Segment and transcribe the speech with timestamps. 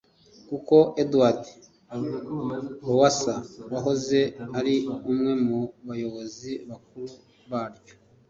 [0.49, 1.41] kuko Edward
[2.85, 3.35] Lowasa
[3.71, 4.19] wahoze
[4.59, 4.75] ari
[5.11, 7.05] umwe mu bayobozi bakuru
[7.51, 7.93] baryo